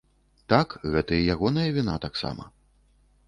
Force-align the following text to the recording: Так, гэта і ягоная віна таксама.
Так, 0.51 0.71
гэта 0.95 1.11
і 1.19 1.27
ягоная 1.35 1.67
віна 1.77 1.95
таксама. 2.09 2.43